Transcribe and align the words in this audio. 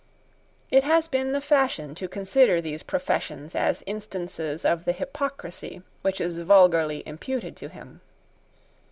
It 0.71 0.83
has 0.83 1.07
been 1.07 1.31
the 1.31 1.39
fashion 1.39 1.93
to 1.93 2.07
consider 2.07 2.59
these 2.59 2.81
professions 2.81 3.53
as 3.53 3.83
instances 3.85 4.65
of 4.65 4.85
the 4.85 4.93
hypocrisy 4.93 5.83
which 6.01 6.19
is 6.19 6.39
vulgarly 6.39 7.03
imputed 7.05 7.55
to 7.57 7.67
him. 7.69 8.01